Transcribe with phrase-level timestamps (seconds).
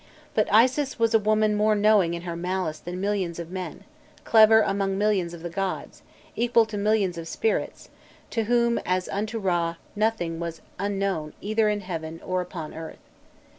[0.33, 3.83] But Isis "was a woman more knowing in her malice than millions of men,
[4.23, 6.01] clever among millions of the gods,
[6.35, 7.89] equal to millions of spirits,
[8.31, 13.03] to whom as unto Râ nothing was unknown either in heaven or upon earth."